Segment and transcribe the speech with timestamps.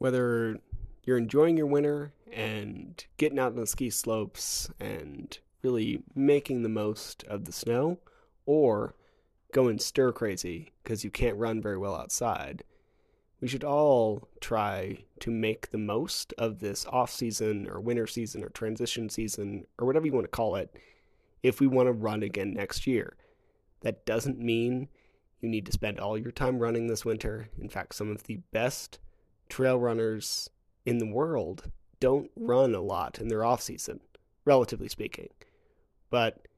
[0.00, 0.58] Whether
[1.04, 6.70] you're enjoying your winter and getting out on the ski slopes and really making the
[6.70, 7.98] most of the snow,
[8.46, 8.94] or
[9.52, 12.64] going stir crazy because you can't run very well outside,
[13.42, 18.42] we should all try to make the most of this off season or winter season
[18.42, 20.74] or transition season or whatever you want to call it
[21.42, 23.18] if we want to run again next year.
[23.82, 24.88] That doesn't mean
[25.42, 27.50] you need to spend all your time running this winter.
[27.60, 28.98] In fact, some of the best
[29.50, 30.48] trail runners
[30.86, 34.00] in the world don't run a lot in their off season,
[34.44, 35.28] relatively speaking.
[36.08, 36.48] But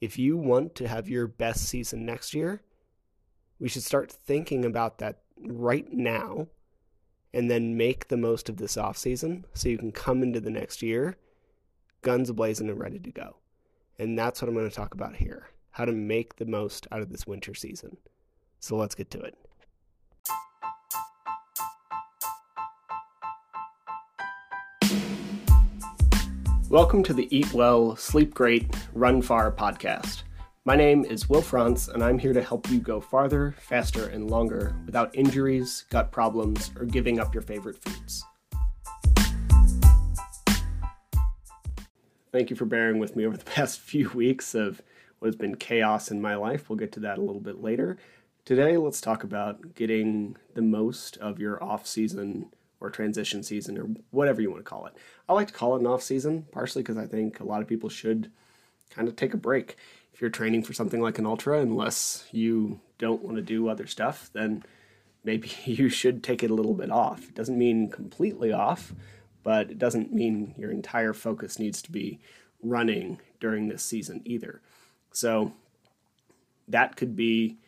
[0.00, 2.62] if you want to have your best season next year,
[3.58, 6.48] we should start thinking about that right now
[7.34, 10.50] and then make the most of this off season so you can come into the
[10.50, 11.16] next year
[12.02, 13.36] guns blazing and ready to go.
[13.98, 17.00] And that's what I'm going to talk about here how to make the most out
[17.00, 17.96] of this winter season.
[18.58, 19.38] So let's get to it.
[26.70, 30.24] Welcome to the Eat Well, Sleep Great, Run Far podcast.
[30.66, 34.30] My name is Will Frantz, and I'm here to help you go farther, faster, and
[34.30, 38.22] longer without injuries, gut problems, or giving up your favorite foods.
[42.32, 44.82] Thank you for bearing with me over the past few weeks of
[45.20, 46.68] what has been chaos in my life.
[46.68, 47.96] We'll get to that a little bit later.
[48.44, 53.88] Today, let's talk about getting the most of your off season or transition season or
[54.10, 54.94] whatever you want to call it.
[55.28, 57.68] I like to call it an off season, partially because I think a lot of
[57.68, 58.30] people should
[58.90, 59.76] kind of take a break
[60.18, 63.86] if you're training for something like an ultra, unless you don't want to do other
[63.86, 64.64] stuff, then
[65.22, 67.28] maybe you should take it a little bit off.
[67.28, 68.92] It doesn't mean completely off,
[69.44, 72.18] but it doesn't mean your entire focus needs to be
[72.62, 74.60] running during this season either.
[75.12, 75.52] So
[76.66, 77.58] that could be,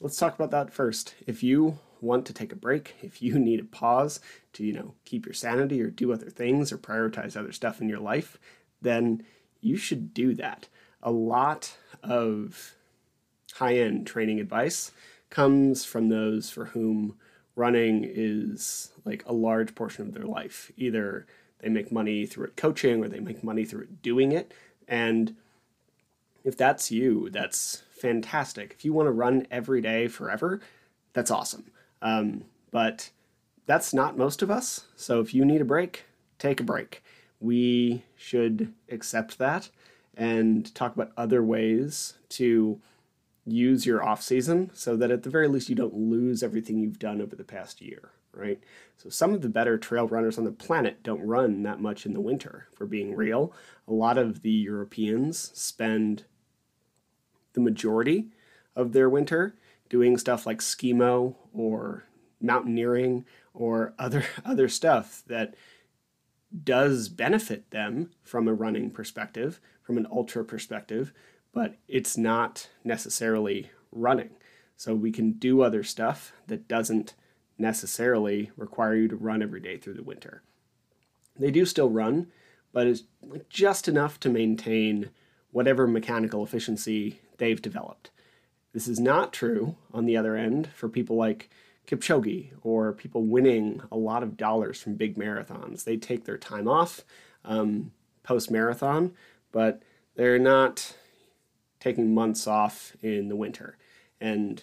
[0.00, 1.14] let's talk about that first.
[1.26, 4.20] If you want to take a break, if you need a pause
[4.54, 7.88] to, you know, keep your sanity or do other things or prioritize other stuff in
[7.88, 8.38] your life,
[8.82, 9.24] then
[9.60, 10.68] you should do that
[11.02, 12.74] a lot of
[13.54, 14.92] high end training advice
[15.30, 17.16] comes from those for whom
[17.56, 20.70] running is like a large portion of their life.
[20.76, 21.26] Either
[21.58, 24.52] they make money through it coaching or they make money through it doing it.
[24.88, 25.36] And
[26.44, 28.74] if that's you, that's fantastic.
[28.78, 30.60] If you want to run every day forever,
[31.12, 31.64] that's awesome.
[32.02, 33.10] Um, but
[33.64, 34.86] that's not most of us.
[34.96, 36.04] So if you need a break,
[36.38, 37.02] take a break.
[37.40, 39.70] We should accept that
[40.14, 42.80] and talk about other ways to
[43.44, 46.98] use your off season so that at the very least you don't lose everything you've
[46.98, 48.60] done over the past year, right?
[48.96, 52.12] So some of the better trail runners on the planet don't run that much in
[52.12, 53.52] the winter, for being real.
[53.88, 56.24] A lot of the Europeans spend
[57.54, 58.28] the majority
[58.76, 59.56] of their winter
[59.92, 62.04] doing stuff like skimo or
[62.40, 65.54] mountaineering or other other stuff that
[66.64, 71.12] does benefit them from a running perspective, from an ultra perspective,
[71.52, 74.30] but it's not necessarily running.
[74.76, 77.14] So we can do other stuff that doesn't
[77.58, 80.42] necessarily require you to run every day through the winter.
[81.38, 82.28] They do still run,
[82.72, 83.04] but it's
[83.48, 85.10] just enough to maintain
[85.50, 88.10] whatever mechanical efficiency they've developed.
[88.72, 91.50] This is not true, on the other end, for people like
[91.86, 95.84] Kipchoge or people winning a lot of dollars from big marathons.
[95.84, 97.04] They take their time off
[97.44, 99.12] um, post marathon,
[99.50, 99.82] but
[100.14, 100.96] they're not
[101.80, 103.76] taking months off in the winter.
[104.20, 104.62] And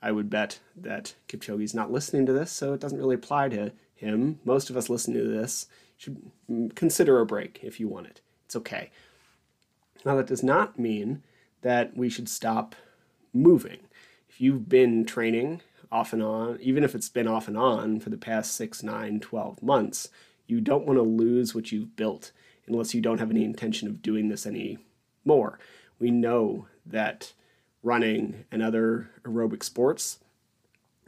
[0.00, 3.72] I would bet that Kipchoge's not listening to this, so it doesn't really apply to
[3.94, 4.38] him.
[4.44, 5.66] Most of us listening to this
[5.96, 6.30] should
[6.74, 8.20] consider a break if you want it.
[8.46, 8.90] It's okay.
[10.04, 11.22] Now, that does not mean
[11.62, 12.74] that we should stop
[13.34, 13.80] moving.
[14.28, 15.60] If you've been training
[15.92, 19.20] off and on, even if it's been off and on for the past six, nine,
[19.20, 20.08] 12 months,
[20.46, 22.32] you don't want to lose what you've built
[22.66, 25.58] unless you don't have any intention of doing this anymore.
[25.98, 27.32] We know that
[27.82, 30.18] running and other aerobic sports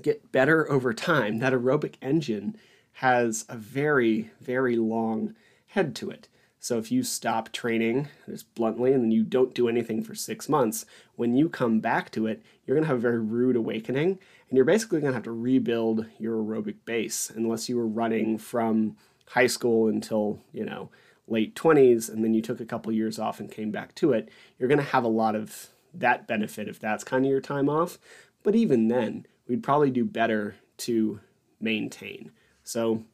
[0.03, 1.39] get better over time.
[1.39, 2.57] That aerobic engine
[2.95, 5.35] has a very, very long
[5.69, 6.29] head to it.
[6.67, 10.49] So if you stop training, just bluntly, and then you don't do anything for six
[10.49, 10.85] months,
[11.15, 14.19] when you come back to it, you're going to have a very rude awakening,
[14.49, 18.37] and you're basically going to have to rebuild your aerobic base unless you were running
[18.37, 18.97] from
[19.29, 20.91] high school until, you know,
[21.29, 24.29] late 20s, and then you took a couple years off and came back to it.
[24.59, 27.69] You're going to have a lot of that benefit if that's kind of your time
[27.69, 27.97] off.
[28.43, 31.21] But even then, we'd probably do better to
[31.61, 32.33] maintain.
[32.65, 33.05] So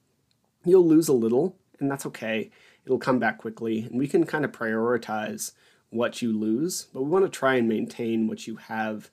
[0.64, 2.50] you'll lose a little, and that's okay
[2.84, 5.52] it'll come back quickly, and we can kind of prioritize
[5.90, 9.10] what you lose, but we want to try and maintain what you have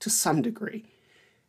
[0.00, 0.84] to some degree.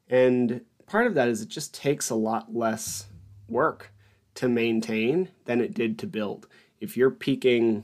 [0.10, 3.08] And part of that is it just takes a lot less
[3.48, 3.92] work
[4.36, 6.48] to maintain than it did to build.
[6.80, 7.84] If you're peaking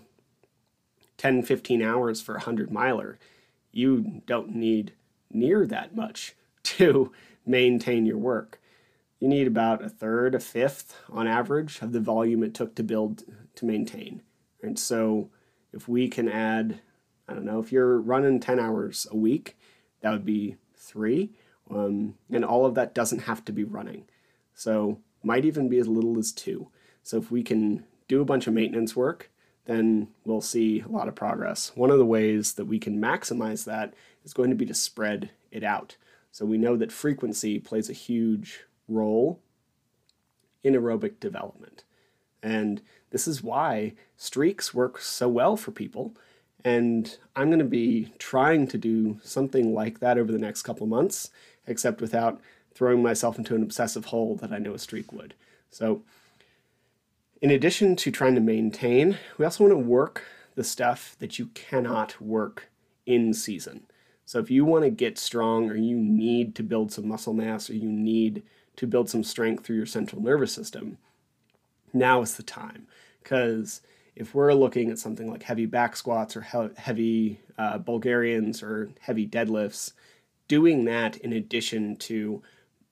[1.18, 3.20] 10, 15 hours for a 100 miler,
[3.72, 4.94] you don't need
[5.32, 6.34] near that much
[6.64, 7.12] to
[7.46, 8.60] maintain your work.
[9.20, 12.84] You need about a third, a fifth on average of the volume it took to
[12.84, 13.24] build
[13.56, 14.22] to maintain.
[14.62, 15.30] And so
[15.74, 16.80] if we can add,
[17.28, 19.58] I don't know, if you're running 10 hours a week,
[20.02, 21.32] that would be three.
[21.70, 24.06] Um, and all of that doesn't have to be running.
[24.54, 26.70] So might even be as little as two.
[27.04, 29.32] So if we can do a bunch of maintenance work,
[29.66, 31.72] then we'll see a lot of progress.
[31.76, 33.94] One of the ways that we can maximize that
[34.24, 35.98] is going to be to spread it out.
[36.32, 39.40] So we know that frequency plays a huge role
[40.64, 41.84] in aerobic development.
[42.44, 42.82] And
[43.16, 46.14] this is why streaks work so well for people.
[46.66, 50.86] And I'm going to be trying to do something like that over the next couple
[50.86, 51.30] months,
[51.66, 52.42] except without
[52.74, 55.34] throwing myself into an obsessive hole that I know a streak would.
[55.72, 56.02] So,
[57.42, 60.24] in addition to trying to maintain, we also want to work
[60.56, 62.70] the stuff that you cannot work
[63.06, 63.84] in season.
[64.26, 67.70] So, if you want to get strong or you need to build some muscle mass
[67.70, 68.44] or you need
[68.76, 70.98] to build some strength through your central nervous system,
[71.94, 72.88] now is the time.
[73.26, 73.82] Because
[74.16, 76.42] if we're looking at something like heavy back squats or
[76.78, 79.94] heavy uh, Bulgarians or heavy deadlifts,
[80.48, 82.44] doing that in addition to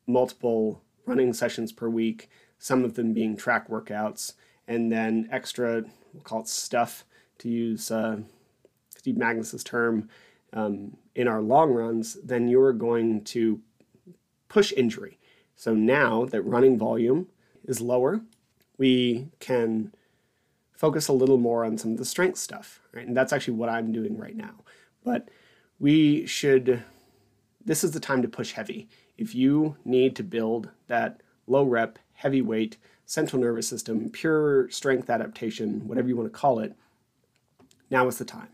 [0.07, 4.33] multiple running sessions per week, some of them being track workouts,
[4.67, 5.83] and then extra,
[6.13, 7.05] we'll call it stuff
[7.37, 8.17] to use uh,
[8.89, 10.09] Steve Magness's term,
[10.51, 13.61] um, in our long runs, then you're going to
[14.49, 15.19] push injury.
[15.55, 17.27] So now that running volume
[17.65, 18.21] is lower,
[18.79, 19.93] we can
[20.83, 23.07] focus a little more on some of the strength stuff, right?
[23.07, 24.65] And that's actually what I'm doing right now.
[25.05, 25.29] But
[25.79, 26.83] we should,
[27.63, 28.89] this is the time to push heavy.
[29.17, 32.75] If you need to build that low rep, heavy weight,
[33.05, 36.75] central nervous system, pure strength adaptation, whatever you want to call it,
[37.89, 38.49] now is the time.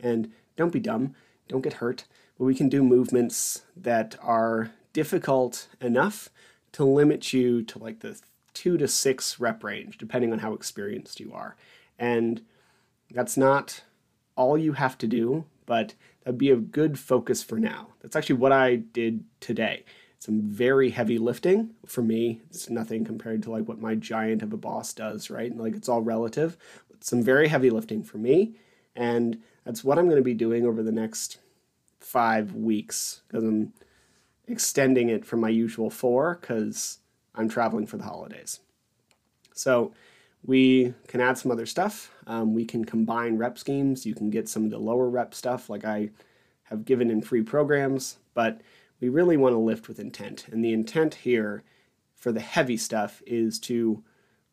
[0.00, 1.14] And don't be dumb,
[1.48, 2.06] don't get hurt,
[2.38, 6.30] but we can do movements that are difficult enough
[6.72, 8.18] to limit you to like the
[8.54, 11.56] two to six rep range, depending on how experienced you are.
[11.98, 12.42] And
[13.10, 13.82] that's not
[14.36, 17.88] all you have to do, but that'd be a good focus for now.
[18.00, 19.84] That's actually what I did today.
[20.18, 22.40] Some very heavy lifting for me.
[22.48, 25.50] It's nothing compared to like what my giant of a boss does, right?
[25.50, 26.56] And like it's all relative.
[26.88, 28.54] But some very heavy lifting for me,
[28.96, 31.38] and that's what I'm going to be doing over the next
[32.00, 33.72] five weeks because I'm
[34.46, 36.98] extending it from my usual four because
[37.34, 38.60] I'm traveling for the holidays.
[39.54, 39.92] So
[40.44, 42.10] we can add some other stuff.
[42.26, 44.04] Um, we can combine rep schemes.
[44.04, 46.10] You can get some of the lower rep stuff like I
[46.64, 48.60] have given in free programs, but
[49.00, 50.46] we really want to lift with intent.
[50.50, 51.62] And the intent here
[52.14, 54.02] for the heavy stuff is to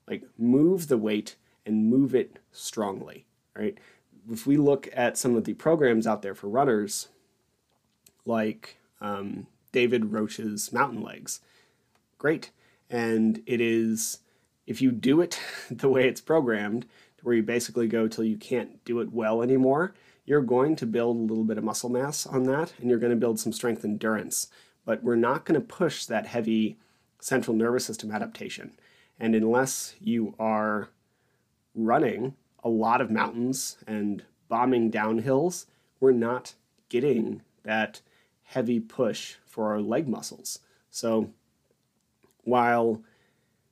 [0.07, 1.36] like move the weight
[1.66, 3.25] and move it strongly,
[3.56, 3.78] right?
[4.30, 7.10] If we look at some of the programs out there for runners,
[8.25, 11.42] like um, David Roche's Mountain Legs,
[12.18, 12.51] great
[12.92, 14.20] and it is
[14.68, 15.40] if you do it
[15.72, 16.86] the way it's programmed
[17.24, 19.94] where you basically go till you can't do it well anymore
[20.26, 23.12] you're going to build a little bit of muscle mass on that and you're going
[23.12, 24.48] to build some strength endurance.
[24.86, 26.78] But we're not going to push that heavy
[27.20, 28.72] central nervous system adaptation.
[29.20, 30.90] And unless you are
[31.76, 35.66] running a lot of mountains and bombing downhills,
[36.00, 36.54] we're not
[36.90, 38.02] getting that
[38.44, 40.60] heavy push for our leg muscles.
[40.90, 41.31] So
[42.44, 43.02] while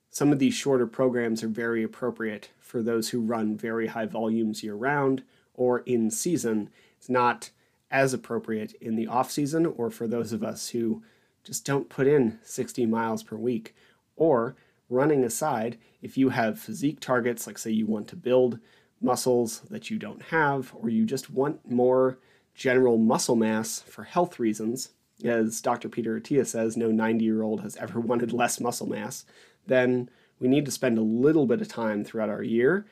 [0.10, 4.64] some of these shorter programs are very appropriate for those who run very high volumes
[4.64, 5.24] year round
[5.54, 7.52] or in season, it's not
[7.92, 11.04] as appropriate in the off season or for those of us who
[11.44, 13.76] just don't put in 60 miles per week.
[14.16, 14.56] Or
[14.90, 18.60] running aside, if you have physique targets, like say you want to build
[19.02, 22.20] muscles that you don't have, or you just want more
[22.54, 24.90] general muscle mass for health reasons,
[25.24, 25.90] as Dr.
[25.90, 29.26] Peter Attia says, no 90 year old has ever wanted less muscle mass,
[29.68, 30.10] then
[30.40, 32.86] we need to spend a little bit of time throughout our year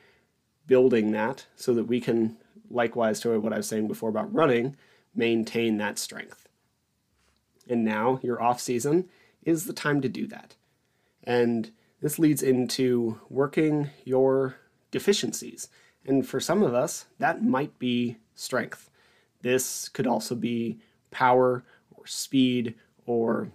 [0.66, 2.36] building that so that we can,
[2.70, 4.76] likewise to what I was saying before about running,
[5.14, 6.46] maintain that strength.
[7.68, 9.08] And now, your off season
[9.42, 10.54] is the time to do that.
[11.24, 11.70] And
[12.00, 14.56] this leads into working your
[14.90, 15.68] deficiencies.
[16.06, 18.90] And for some of us, that might be strength.
[19.42, 20.78] This could also be
[21.10, 21.64] power
[22.08, 22.74] speed
[23.06, 23.48] or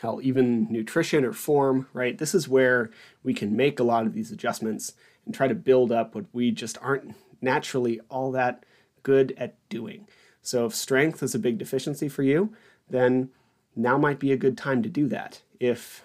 [0.00, 2.18] hell, even nutrition or form, right?
[2.18, 2.90] This is where
[3.22, 6.50] we can make a lot of these adjustments and try to build up what we
[6.50, 8.64] just aren't naturally all that
[9.02, 10.06] good at doing.
[10.42, 12.52] So if strength is a big deficiency for you,
[12.90, 13.30] then
[13.76, 15.42] now might be a good time to do that.
[15.60, 16.04] If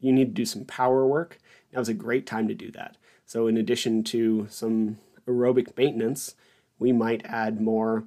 [0.00, 1.38] you need to do some power work,
[1.72, 2.96] now's a great time to do that.
[3.26, 6.34] So, in addition to some aerobic maintenance,
[6.78, 8.04] we might add more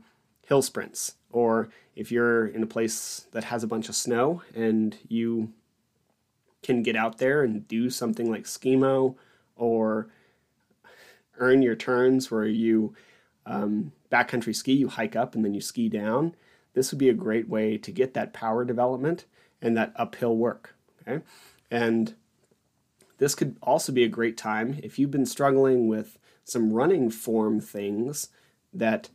[0.47, 1.15] hill sprints.
[1.31, 5.53] Or if you're in a place that has a bunch of snow and you
[6.63, 9.15] can get out there and do something like skimo
[9.55, 10.07] or
[11.37, 12.93] earn your turns where you
[13.45, 16.35] um, backcountry ski, you hike up and then you ski down.
[16.73, 19.25] This would be a great way to get that power development
[19.61, 20.75] and that uphill work.
[21.01, 21.23] Okay,
[21.69, 22.13] and
[23.17, 27.59] this could also be a great time if you've been struggling with some running form
[27.59, 28.29] things
[28.73, 29.09] that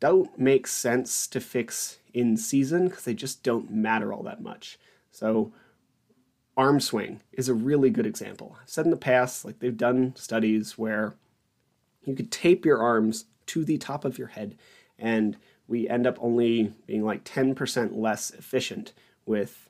[0.00, 4.78] don't make sense to fix in season because they just don't matter all that much.
[5.10, 5.52] So,
[6.56, 8.56] arm swing is a really good example.
[8.60, 11.14] I've said in the past, like they've done studies where
[12.04, 14.56] you could tape your arms to the top of your head,
[14.98, 15.36] and
[15.68, 18.92] we end up only being like 10% less efficient
[19.24, 19.68] with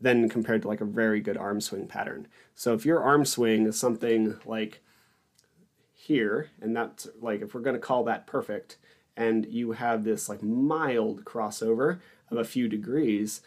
[0.00, 2.26] than compared to like a very good arm swing pattern.
[2.54, 4.82] So if your arm swing is something like
[5.92, 8.76] here, and that's like if we're going to call that perfect,
[9.16, 12.00] and you have this like mild crossover
[12.30, 13.42] of a few degrees,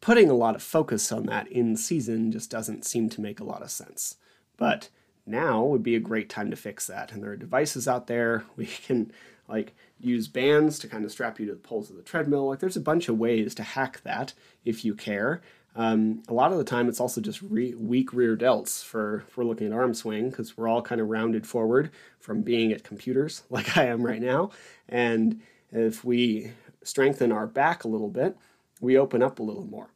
[0.00, 3.44] putting a lot of focus on that in season just doesn't seem to make a
[3.44, 4.16] lot of sense.
[4.56, 4.88] But
[5.26, 7.12] now would be a great time to fix that.
[7.12, 8.44] And there are devices out there.
[8.56, 9.12] We can
[9.48, 12.46] like use bands to kind of strap you to the poles of the treadmill.
[12.46, 14.34] Like there's a bunch of ways to hack that
[14.64, 15.42] if you care.
[15.74, 19.44] Um, a lot of the time, it's also just re- weak rear delts for for
[19.44, 23.42] looking at arm swing because we're all kind of rounded forward from being at computers
[23.50, 24.50] like I am right now.
[24.88, 26.52] And if we
[26.84, 28.36] strengthen our back a little bit,
[28.80, 29.88] we open up a little more,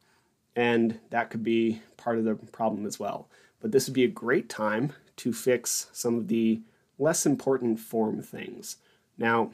[0.55, 3.29] and that could be part of the problem as well.
[3.59, 6.61] But this would be a great time to fix some of the
[6.97, 8.77] less important form things.
[9.17, 9.51] Now,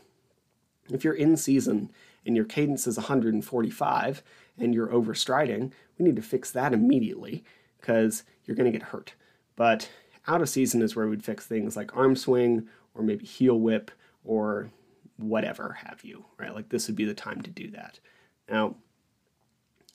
[0.90, 1.92] if you're in season
[2.26, 4.24] and your cadence is 145
[4.58, 7.44] and you're overstriding, we need to fix that immediately
[7.80, 9.14] because you're going to get hurt.
[9.56, 9.90] But
[10.28, 13.92] out of season is where we'd fix things like arm swing or maybe heel whip
[14.24, 14.70] or
[15.18, 16.54] whatever have you, right?
[16.54, 18.00] Like this would be the time to do that.
[18.50, 18.76] Now,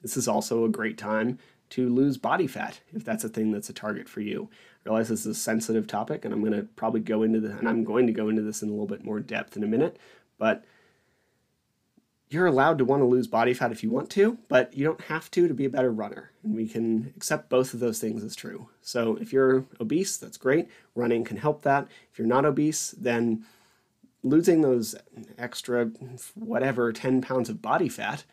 [0.03, 1.39] this is also a great time
[1.71, 4.49] to lose body fat if that's a thing that's a target for you.
[4.85, 7.59] I realize this is a sensitive topic, and I'm going to probably go into this,
[7.59, 9.67] and I'm going to go into this in a little bit more depth in a
[9.67, 9.99] minute,
[10.39, 10.65] but
[12.31, 15.01] you're allowed to want to lose body fat if you want to, but you don't
[15.03, 16.31] have to to be a better runner.
[16.43, 18.69] And we can accept both of those things as true.
[18.83, 20.69] So if you're obese, that's great.
[20.95, 21.89] Running can help that.
[22.13, 23.45] If you're not obese, then
[24.23, 24.95] losing those
[25.39, 25.91] extra,
[26.35, 28.25] whatever, 10 pounds of body fat,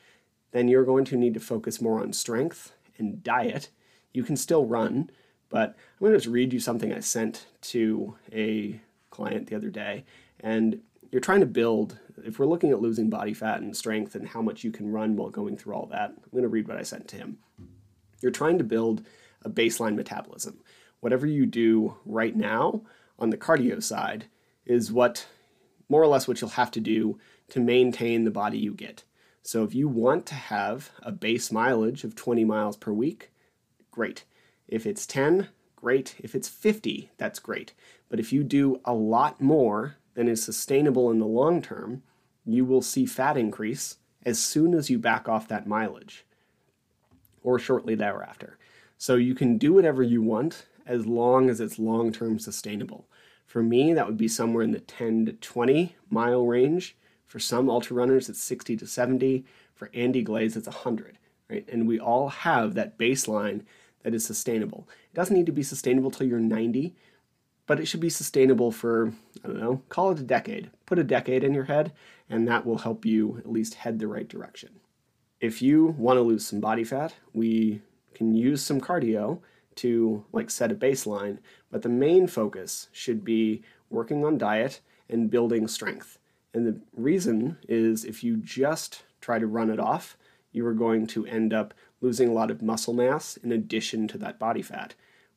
[0.52, 3.70] then you're going to need to focus more on strength and diet.
[4.14, 5.10] You can still run,
[5.50, 9.70] but I'm going to just read you something I sent to a client the other
[9.70, 10.04] day.
[10.40, 14.28] And you're trying to build, if we're looking at losing body fat and strength and
[14.28, 16.78] how much you can run while going through all that, I'm going to read what
[16.78, 17.38] I sent to him.
[18.22, 19.06] You're trying to build
[19.44, 20.60] a baseline metabolism.
[21.00, 22.82] Whatever you do right now
[23.20, 24.26] on the cardio side
[24.66, 25.28] is what,
[25.90, 27.20] more or less, what you'll have to do
[27.50, 29.04] to maintain the body you get.
[29.44, 33.32] So if you want to have a base mileage of 20 miles per week,
[33.92, 34.24] great.
[34.68, 36.16] If it's 10, great.
[36.18, 37.74] If it's 50, that's great.
[38.10, 42.04] But if you do a lot more than is sustainable in the long term,
[42.46, 46.26] you will see fat increase as soon as you back off that mileage
[47.44, 48.58] or shortly thereafter.
[48.98, 53.08] So you can do whatever you want as long as it's long term sustainable.
[53.46, 56.96] For me, that would be somewhere in the 10 to 20 mile range
[57.36, 59.46] for some ultra runners, it's 60 to 70.
[59.74, 61.18] For Andy Glaze, it's 100,
[61.50, 61.68] right?
[61.68, 63.64] And we all have that baseline
[64.04, 64.88] that is sustainable.
[65.12, 66.96] It doesn't need to be sustainable till you're 90,
[67.68, 70.70] but it should be sustainable for, I don't know, call it a decade.
[70.86, 71.92] Put a decade in your head,
[72.30, 74.80] and that will help you at least head the right direction.
[75.40, 77.82] If you want to lose some body fat, we
[78.14, 79.40] can use some cardio
[79.76, 85.30] to like set a baseline, but the main focus should be working on diet and
[85.30, 86.18] building strength.
[86.54, 90.18] And the reason is if you just try to run it off,
[90.52, 94.18] you are going to end up losing a lot of muscle mass in addition to
[94.20, 94.96] that body fat.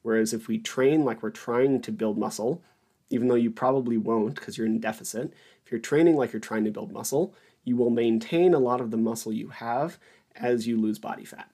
[0.08, 2.62] Whereas if we train like we're trying to build muscle,
[3.10, 5.34] even though you probably won't because you're in deficit,
[5.66, 8.90] if you're training like you're trying to build muscle, you will maintain a lot of
[8.90, 9.98] the muscle you have
[10.34, 11.50] as you lose body fat.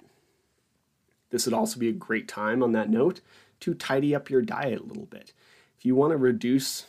[1.30, 3.22] This would also be a great time on that note
[3.58, 5.32] to tidy up your diet a little bit.
[5.76, 6.86] If you want to reduce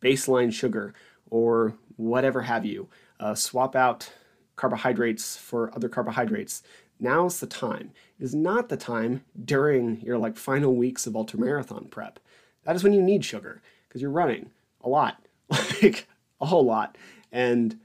[0.00, 0.94] baseline sugar
[1.28, 2.88] or whatever have you.
[3.18, 4.12] Uh, swap out
[4.54, 6.62] carbohydrates for other carbohydrates.
[7.00, 7.90] Now's the time.
[8.20, 12.20] Is not the time during your like final weeks of ultramarathon prep.
[12.64, 14.50] That is when you need sugar because you're running
[14.82, 16.06] a lot, like
[16.40, 16.96] a whole lot.
[17.32, 17.78] And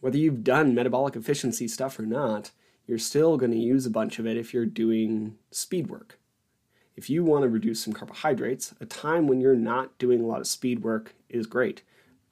[0.00, 2.50] whether you've done metabolic efficiency stuff or not,
[2.86, 6.18] you're still going to use a bunch of it if you're doing speed work.
[6.96, 10.40] If you want to reduce some carbohydrates, a time when you're not doing a lot
[10.40, 11.82] of speed work is great.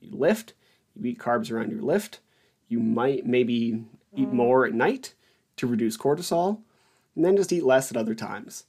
[0.01, 0.53] You lift,
[0.95, 2.21] you eat carbs around your lift,
[2.69, 3.85] you might maybe
[4.15, 4.33] eat mm.
[4.33, 5.15] more at night
[5.57, 6.61] to reduce cortisol,
[7.19, 8.63] and then just eat less at other times.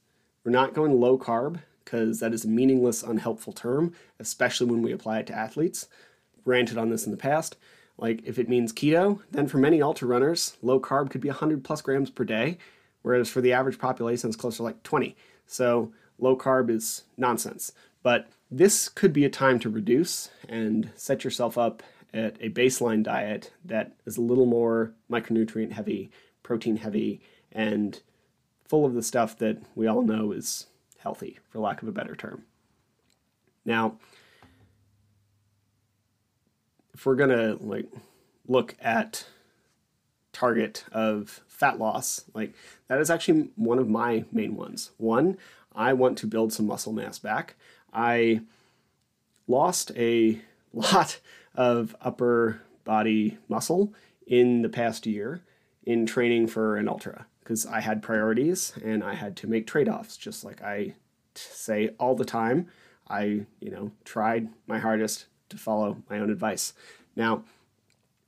[0.43, 4.91] We're not going low carb because that is a meaningless, unhelpful term, especially when we
[4.91, 5.87] apply it to athletes.
[6.45, 7.57] Ranted on this in the past.
[7.99, 11.63] Like, if it means keto, then for many ultra runners, low carb could be 100
[11.63, 12.57] plus grams per day,
[13.03, 15.15] whereas for the average population, it's closer to like 20.
[15.45, 17.71] So, low carb is nonsense.
[18.01, 21.83] But this could be a time to reduce and set yourself up
[22.15, 26.09] at a baseline diet that is a little more micronutrient heavy,
[26.41, 28.01] protein heavy, and
[28.69, 30.67] full of the stuff that we all know is
[30.99, 32.43] healthy, for lack of a better term.
[33.65, 33.97] Now,
[36.93, 37.87] if we're gonna like
[38.47, 39.25] look at
[40.31, 42.53] target of fat loss, like
[42.87, 44.91] that is actually one of my main ones.
[44.97, 45.37] One,
[45.75, 47.55] I want to build some muscle mass back.
[47.91, 48.41] I
[49.47, 50.41] lost a
[50.73, 51.19] lot
[51.55, 53.93] of upper body muscle
[54.27, 55.41] in the past year
[55.83, 60.17] in training for an ultra because I had priorities and I had to make trade-offs
[60.17, 60.93] just like I
[61.33, 62.67] say all the time.
[63.07, 66.73] I, you know, tried my hardest to follow my own advice.
[67.15, 67.41] Now,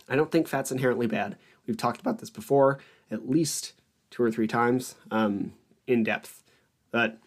[0.09, 1.37] I don't think fat's inherently bad.
[1.67, 2.79] We've talked about this before
[3.11, 3.73] at least
[4.09, 5.53] two or three times um,
[5.85, 6.41] in depth.
[6.89, 7.19] But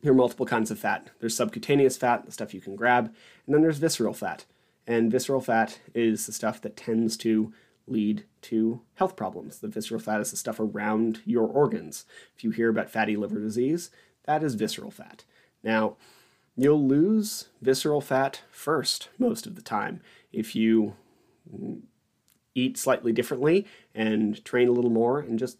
[0.00, 1.08] there are multiple kinds of fat.
[1.20, 4.46] There's subcutaneous fat, the stuff you can grab, and then there's visceral fat.
[4.86, 7.52] And visceral fat is the stuff that tends to
[7.90, 9.58] lead to health problems.
[9.58, 12.06] The visceral fat is the stuff around your organs.
[12.36, 13.90] If you hear about fatty liver disease,
[14.24, 15.24] that is visceral fat.
[15.62, 15.96] Now,
[16.56, 20.00] you'll lose visceral fat first most of the time
[20.32, 20.94] if you
[22.54, 25.58] eat slightly differently and train a little more and just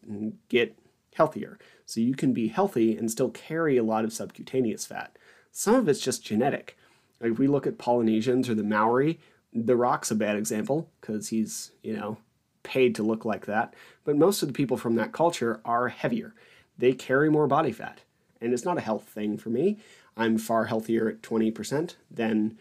[0.48, 0.78] get
[1.14, 1.58] healthier.
[1.86, 5.16] So you can be healthy and still carry a lot of subcutaneous fat.
[5.50, 6.76] Some of it's just genetic.
[7.20, 9.18] Like if we look at Polynesians or the Maori,
[9.52, 12.18] the Rock's a bad example because he's, you know,
[12.62, 13.74] paid to look like that.
[14.04, 16.34] But most of the people from that culture are heavier.
[16.78, 18.00] They carry more body fat.
[18.40, 19.78] And it's not a health thing for me.
[20.16, 22.58] I'm far healthier at 20% than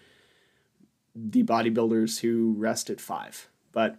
[1.16, 3.48] the bodybuilders who rest at five.
[3.72, 3.98] But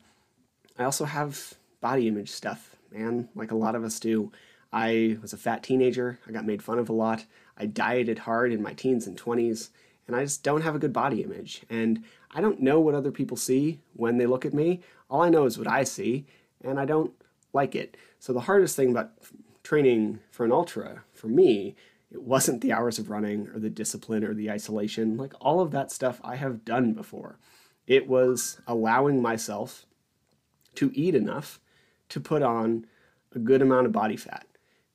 [0.78, 4.30] I also have body image stuff, man, like a lot of us do.
[4.72, 6.18] I was a fat teenager.
[6.26, 7.24] I got made fun of a lot.
[7.56, 9.70] I dieted hard in my teens and 20s,
[10.06, 11.62] and I just don't have a good body image.
[11.68, 14.80] And I don't know what other people see when they look at me.
[15.08, 16.26] All I know is what I see,
[16.62, 17.12] and I don't
[17.52, 17.96] like it.
[18.18, 19.10] So the hardest thing about
[19.62, 21.74] training for an ultra for me
[22.10, 25.16] it wasn't the hours of running or the discipline or the isolation.
[25.16, 27.38] Like all of that stuff I have done before.
[27.86, 29.86] It was allowing myself
[30.76, 31.60] to eat enough
[32.08, 32.86] to put on
[33.34, 34.46] a good amount of body fat.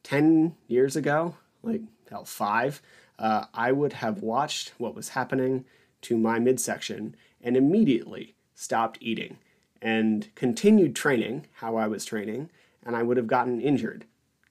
[0.03, 2.81] 10 years ago, like hell, five,
[3.17, 5.65] uh, I would have watched what was happening
[6.05, 9.37] to my midsection and immediately stopped eating
[9.81, 12.49] and continued training how I was training,
[12.83, 14.05] and I would have gotten injured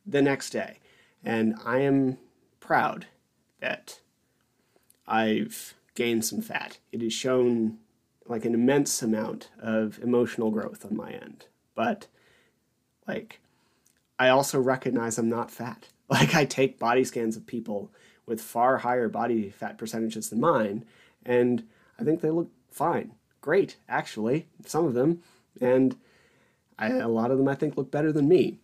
[0.06, 0.78] the next day.
[1.24, 2.18] And I am
[2.60, 3.06] proud
[3.60, 4.00] that
[5.06, 6.78] I've gained some fat.
[6.92, 7.78] It has shown
[8.26, 11.46] like an immense amount of emotional growth on my end.
[11.74, 12.06] But
[13.08, 13.40] like
[14.18, 15.88] I also recognize I'm not fat.
[16.06, 17.90] Like I take body scans of people
[18.26, 20.84] with far higher body fat percentages than mine
[21.24, 21.64] and
[21.98, 23.12] I think they look fine.
[23.40, 25.22] Great, actually, some of them
[25.60, 25.96] and
[26.78, 28.58] I, a lot of them I think look better than me.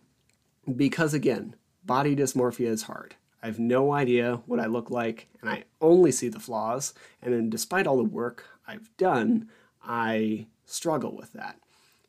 [0.75, 3.15] Because again, body dysmorphia is hard.
[3.41, 6.93] I have no idea what I look like, and I only see the flaws.
[7.21, 9.49] And then, despite all the work I've done,
[9.83, 11.57] I struggle with that.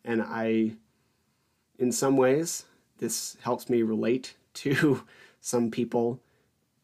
[0.04, 0.72] And I,
[1.78, 2.66] in some ways,
[2.98, 5.04] this helps me relate to
[5.40, 6.20] some people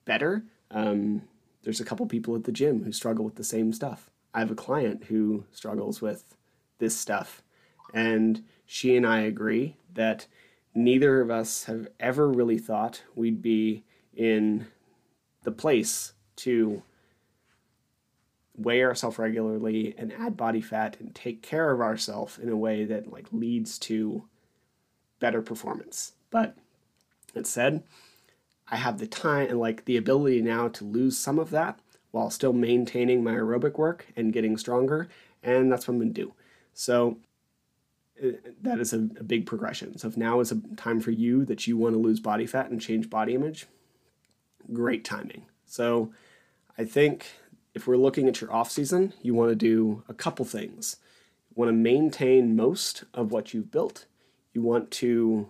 [0.07, 0.45] better.
[0.71, 1.23] Um,
[1.63, 4.11] there's a couple people at the gym who struggle with the same stuff.
[4.35, 6.37] I have a client who struggles with
[6.79, 7.43] this stuff,
[7.93, 10.27] and she and I agree that
[10.75, 14.67] neither of us have ever really thought we'd be in
[15.43, 16.83] the place to
[18.57, 22.85] weigh ourselves regularly and add body fat and take care of ourselves in a way
[22.85, 24.25] that like leads to
[25.21, 26.13] better performance.
[26.31, 26.57] But
[27.35, 27.83] that said,
[28.71, 32.31] I have the time and like the ability now to lose some of that while
[32.31, 35.09] still maintaining my aerobic work and getting stronger,
[35.43, 36.35] and that's what I'm gonna do.
[36.75, 37.19] So
[38.23, 39.99] uh, that is a, a big progression.
[39.99, 42.71] So if now is a time for you that you want to lose body fat
[42.71, 43.67] and change body image,
[44.73, 45.47] great timing.
[45.67, 46.13] So
[46.77, 47.27] I think
[47.75, 50.97] if we're looking at your off season, you want to do a couple things.
[51.51, 54.07] You want to maintain most of what you've built.
[54.53, 55.49] You want to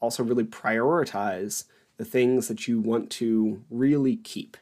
[0.00, 1.64] also really prioritize
[2.00, 4.56] the things that you want to really keep.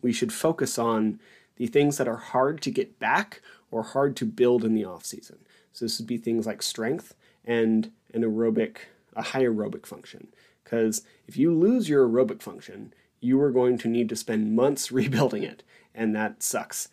[0.00, 1.20] We should focus on
[1.56, 5.04] the things that are hard to get back or hard to build in the off
[5.04, 5.40] season.
[5.74, 8.78] So this would be things like strength and an aerobic,
[9.14, 10.28] a high aerobic function.
[10.64, 14.90] Because if you lose your aerobic function, you are going to need to spend months
[15.00, 15.62] rebuilding it,
[15.94, 16.88] and that sucks.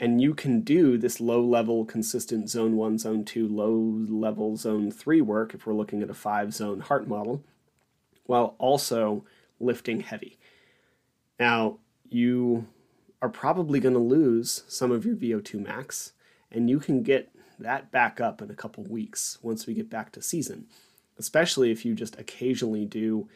[0.00, 4.90] And you can do this low level, consistent zone one, zone two, low level zone
[4.90, 7.44] three work if we're looking at a five zone heart model,
[8.24, 9.24] while also
[9.60, 10.38] lifting heavy.
[11.38, 12.66] Now, you
[13.20, 16.12] are probably going to lose some of your VO2 max,
[16.50, 20.12] and you can get that back up in a couple weeks once we get back
[20.12, 20.66] to season,
[21.18, 23.28] especially if you just occasionally do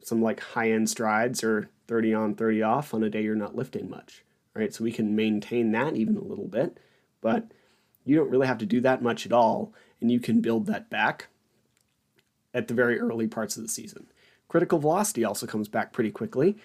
[0.00, 3.56] some like high end strides or 30 on, 30 off on a day you're not
[3.56, 4.72] lifting much, right?
[4.72, 6.78] So we can maintain that even a little bit,
[7.20, 7.50] but
[8.04, 10.88] you don't really have to do that much at all, and you can build that
[10.88, 11.26] back
[12.54, 14.06] at the very early parts of the season.
[14.48, 16.56] Critical velocity also comes back pretty quickly,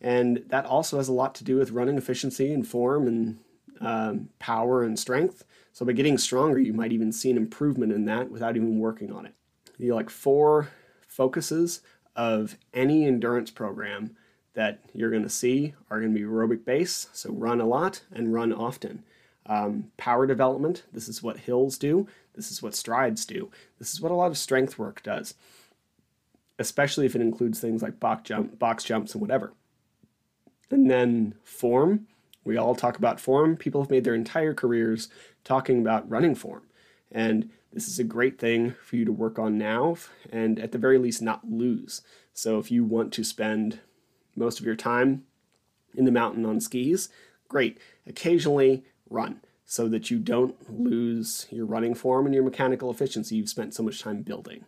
[0.00, 3.38] and that also has a lot to do with running efficiency and form and
[3.80, 5.44] um, power and strength.
[5.72, 9.12] So by getting stronger, you might even see an improvement in that without even working
[9.12, 9.34] on it.
[9.78, 10.68] The like four
[11.06, 11.80] focuses
[12.16, 14.16] of any endurance program
[14.54, 18.02] that you're going to see are going to be aerobic base, so run a lot
[18.12, 19.04] and run often.
[19.46, 24.00] Um, power development, this is what hills do, this is what strides do, this is
[24.00, 25.34] what a lot of strength work does,
[26.58, 29.52] especially if it includes things like box, jump, box jumps and whatever.
[30.70, 32.06] And then form.
[32.44, 33.56] We all talk about form.
[33.56, 35.08] People have made their entire careers
[35.44, 36.62] talking about running form.
[37.10, 39.96] And this is a great thing for you to work on now
[40.30, 42.02] and at the very least not lose.
[42.32, 43.80] So if you want to spend
[44.34, 45.24] most of your time
[45.94, 47.08] in the mountain on skis,
[47.48, 47.78] great.
[48.06, 53.48] Occasionally run so that you don't lose your running form and your mechanical efficiency you've
[53.50, 54.64] spent so much time building.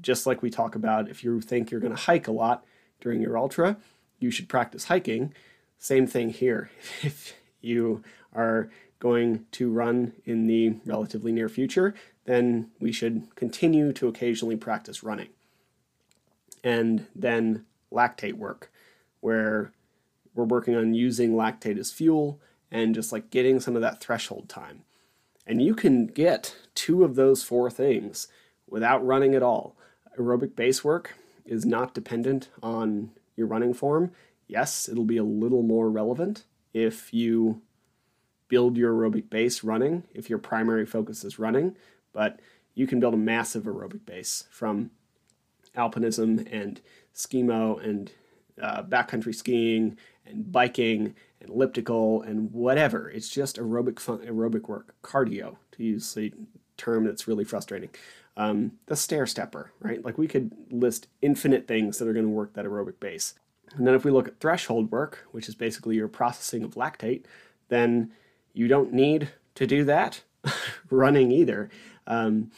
[0.00, 2.64] Just like we talk about if you think you're going to hike a lot
[3.00, 3.76] during your ultra,
[4.18, 5.34] you should practice hiking.
[5.78, 6.70] Same thing here.
[7.02, 8.02] If you
[8.34, 14.56] are going to run in the relatively near future, then we should continue to occasionally
[14.56, 15.28] practice running.
[16.62, 18.70] And then lactate work,
[19.20, 19.72] where
[20.34, 24.48] we're working on using lactate as fuel and just like getting some of that threshold
[24.48, 24.82] time.
[25.46, 28.28] And you can get two of those four things
[28.68, 29.76] without running at all.
[30.18, 34.12] Aerobic base work is not dependent on your running form,
[34.46, 36.44] yes, it'll be a little more relevant
[36.74, 37.62] if you
[38.48, 41.76] build your aerobic base running, if your primary focus is running,
[42.12, 42.40] but
[42.74, 44.90] you can build a massive aerobic base from
[45.76, 46.80] alpinism and
[47.14, 48.12] skimo and
[48.60, 49.96] uh, backcountry skiing
[50.26, 53.08] and biking and elliptical and whatever.
[53.08, 56.32] It's just aerobic fun- aerobic work, cardio to use a
[56.76, 57.90] term that's really frustrating
[58.36, 60.04] um, the stair stepper, right?
[60.04, 63.34] Like we could list infinite things that are going to work that aerobic base.
[63.76, 67.24] And then if we look at threshold work, which is basically your processing of lactate,
[67.68, 68.10] then
[68.52, 70.22] you don't need to do that
[70.90, 71.70] running either.
[72.06, 72.50] Um,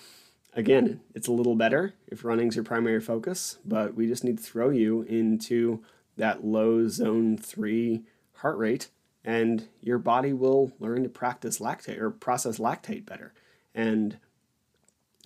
[0.54, 4.42] again, it's a little better if running's your primary focus, but we just need to
[4.44, 5.82] throw you into
[6.16, 8.02] that low zone three
[8.36, 8.88] heart rate,
[9.24, 13.32] and your body will learn to practice lactate or process lactate better.
[13.74, 14.18] And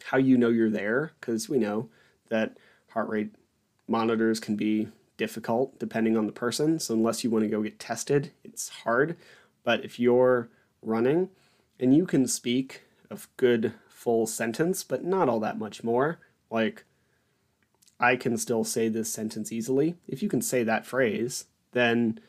[0.07, 1.89] how you know you're there, because we know
[2.29, 2.57] that
[2.91, 3.35] heart rate
[3.89, 6.79] monitors can be difficult depending on the person.
[6.79, 9.17] So, unless you want to go get tested, it's hard.
[9.65, 10.49] But if you're
[10.81, 11.31] running
[11.81, 16.85] and you can speak a good full sentence, but not all that much more, like
[17.99, 19.97] I can still say this sentence easily.
[20.07, 22.21] If you can say that phrase, then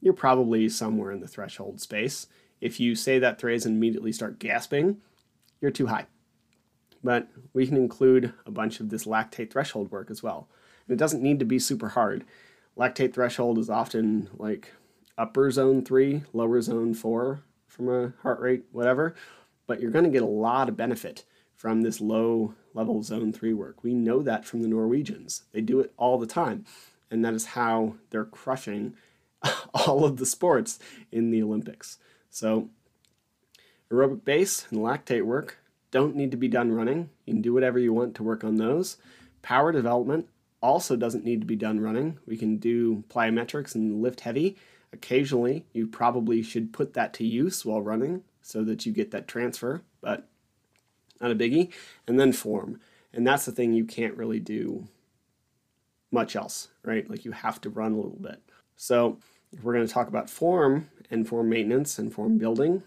[0.00, 2.26] you're probably somewhere in the threshold space.
[2.60, 4.98] If you say that phrase and immediately start gasping,
[5.60, 6.06] you're too high
[7.02, 10.48] but we can include a bunch of this lactate threshold work as well.
[10.86, 12.24] And it doesn't need to be super hard.
[12.76, 14.72] Lactate threshold is often like
[15.16, 19.14] upper zone three, lower zone four from a heart rate, whatever,
[19.66, 23.52] but you're going to get a lot of benefit from this low level zone three
[23.52, 23.82] work.
[23.82, 25.42] We know that from the Norwegians.
[25.52, 26.64] They do it all the time,
[27.10, 28.94] and that is how they're crushing
[29.74, 30.78] all of the sports
[31.10, 31.98] in the Olympics.
[32.30, 32.70] So,
[33.90, 35.58] aerobic base and lactate work
[35.90, 37.10] don't need to be done running.
[37.24, 38.96] You can do whatever you want to work on those.
[39.42, 40.28] Power development
[40.60, 42.18] also doesn't need to be done running.
[42.26, 44.56] We can do plyometrics and lift heavy.
[44.92, 49.28] Occasionally, you probably should put that to use while running so that you get that
[49.28, 50.28] transfer, but
[51.20, 51.72] not a biggie.
[52.06, 52.80] And then form.
[53.12, 54.88] And that's the thing you can't really do
[56.10, 57.08] much else, right?
[57.08, 58.42] Like you have to run a little bit.
[58.76, 59.18] So,
[59.50, 62.82] if we're going to talk about form and form maintenance and form building,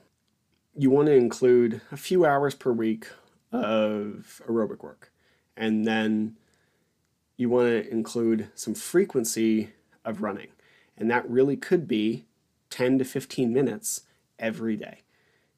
[0.76, 3.08] you want to include a few hours per week
[3.52, 5.12] of aerobic work.
[5.58, 6.38] And then
[7.38, 9.72] you want to include some frequency
[10.06, 10.48] of running.
[10.98, 12.26] And that really could be
[12.70, 14.02] 10 to 15 minutes
[14.40, 15.00] every day.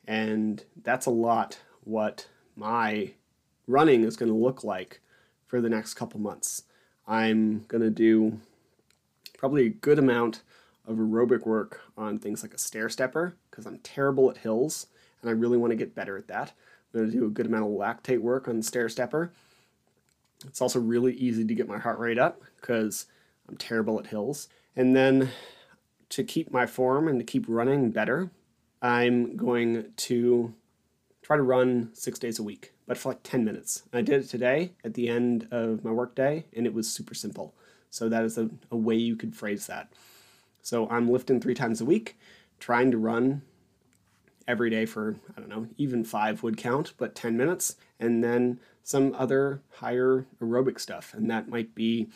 [0.07, 3.13] And that's a lot what my
[3.67, 5.01] running is going to look like
[5.45, 6.63] for the next couple months.
[7.07, 8.39] I'm going to do
[9.37, 10.41] probably a good amount
[10.85, 14.87] of aerobic work on things like a stair stepper because I'm terrible at hills
[15.23, 16.51] and I really want to get better at that.
[16.93, 19.31] I'm going to do a good amount of lactate work on the stair stepper.
[20.45, 23.07] It's also really easy to get my heart rate up because
[23.49, 24.49] I'm terrible at hills.
[24.75, 25.29] And then
[26.09, 28.29] to keep my form and to keep running better,
[28.81, 30.53] I'm going to
[31.21, 33.83] try to run six days a week, but for like 10 minutes.
[33.93, 37.55] I did it today at the end of my workday, and it was super simple.
[37.89, 39.93] So that is a, a way you could phrase that.
[40.61, 42.17] So I'm lifting three times a week,
[42.59, 43.43] trying to run
[44.47, 48.59] every day for, I don't know, even five would count, but 10 minutes, and then
[48.83, 51.13] some other higher aerobic stuff.
[51.13, 52.09] And that might be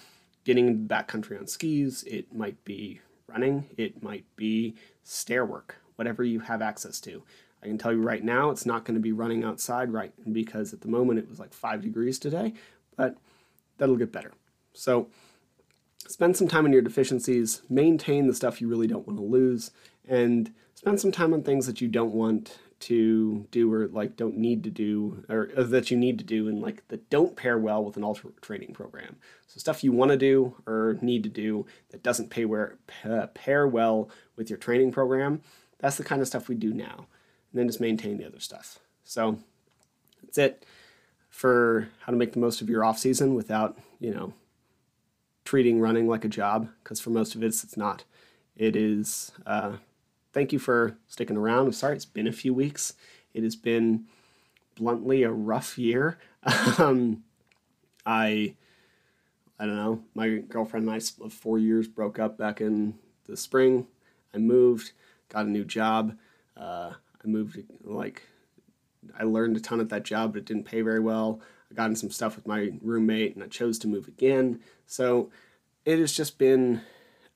[0.43, 6.39] getting backcountry on skis, it might be running, it might be stair work, whatever you
[6.39, 7.23] have access to.
[7.61, 10.13] I can tell you right now, it's not going to be running outside, right?
[10.31, 12.53] Because at the moment it was like five degrees today,
[12.95, 13.17] but
[13.77, 14.31] that'll get better.
[14.73, 15.09] So
[16.07, 19.71] spend some time on your deficiencies, maintain the stuff you really don't want to lose,
[20.07, 24.37] and spend some time on things that you don't want to do or like don't
[24.37, 27.57] need to do or, or that you need to do and like that don't pair
[27.57, 29.15] well with an ultra training program.
[29.47, 32.77] So stuff you want to do or need to do that doesn't pay where,
[33.33, 35.41] pair well with your training program
[35.79, 37.07] that's the kind of stuff we do now.
[37.51, 38.79] And then just maintain the other stuff.
[39.03, 39.39] So
[40.21, 40.65] that's it
[41.29, 44.33] for how to make the most of your off season without you know
[45.45, 48.03] treating running like a job because for most of it it's not.
[48.55, 49.73] It is uh,
[50.37, 51.65] thank you for sticking around.
[51.65, 52.93] I'm sorry it's been a few weeks.
[53.33, 54.05] It has been
[54.75, 56.19] bluntly a rough year.
[56.77, 57.23] um,
[58.05, 58.53] I
[59.59, 60.03] I don't know.
[60.13, 63.87] My girlfriend and I of four years broke up back in the spring.
[64.31, 64.91] I moved,
[65.29, 66.15] got a new job.
[66.55, 68.21] Uh, I moved like
[69.19, 71.41] I learned a ton at that job, but it didn't pay very well.
[71.71, 74.59] I got in some stuff with my roommate, and I chose to move again.
[74.85, 75.31] So
[75.83, 76.81] it has just been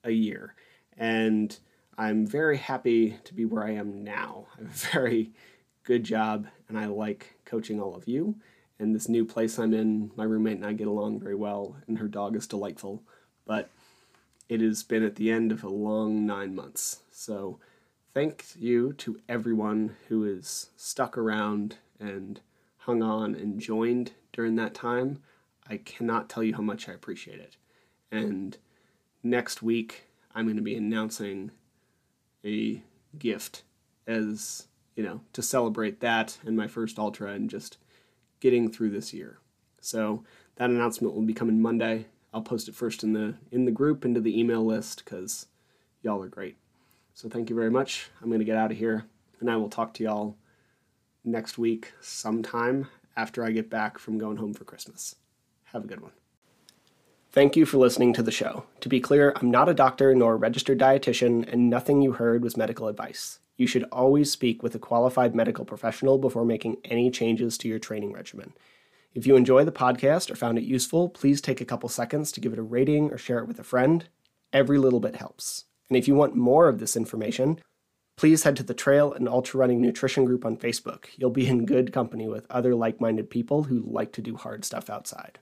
[0.04, 0.54] a year,
[0.96, 1.58] and
[1.98, 4.46] I'm very happy to be where I am now.
[4.56, 5.32] I have a very
[5.84, 8.36] good job, and I like coaching all of you.
[8.78, 11.98] And this new place I'm in, my roommate and I get along very well, and
[11.98, 13.02] her dog is delightful.
[13.44, 13.70] But
[14.48, 17.00] it has been at the end of a long nine months.
[17.10, 17.58] So
[18.12, 22.40] thank you to everyone who is stuck around and
[22.78, 25.22] hung on and joined during that time.
[25.68, 27.56] I cannot tell you how much I appreciate it.
[28.10, 28.58] And
[29.22, 31.52] next week, I'm going to be announcing
[32.44, 32.82] a
[33.18, 33.62] gift
[34.06, 37.78] as you know to celebrate that and my first ultra and just
[38.40, 39.38] getting through this year.
[39.80, 40.24] So
[40.56, 42.06] that announcement will be coming Monday.
[42.34, 45.46] I'll post it first in the in the group into the email list because
[46.02, 46.56] y'all are great.
[47.14, 48.10] So thank you very much.
[48.20, 49.04] I'm going to get out of here
[49.40, 50.36] and I will talk to y'all
[51.24, 55.16] next week sometime after I get back from going home for Christmas.
[55.64, 56.21] Have a good one.
[57.32, 58.66] Thank you for listening to the show.
[58.80, 62.42] To be clear, I'm not a doctor nor a registered dietitian, and nothing you heard
[62.42, 63.38] was medical advice.
[63.56, 67.78] You should always speak with a qualified medical professional before making any changes to your
[67.78, 68.52] training regimen.
[69.14, 72.40] If you enjoy the podcast or found it useful, please take a couple seconds to
[72.40, 74.04] give it a rating or share it with a friend.
[74.52, 75.64] Every little bit helps.
[75.88, 77.60] And if you want more of this information,
[78.18, 81.06] please head to the Trail and Ultra Running Nutrition group on Facebook.
[81.16, 84.66] You'll be in good company with other like minded people who like to do hard
[84.66, 85.38] stuff outside.